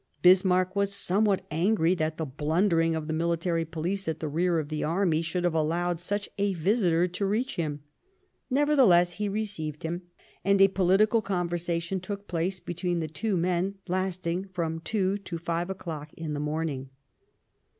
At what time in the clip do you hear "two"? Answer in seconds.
13.07-13.37, 14.79-15.19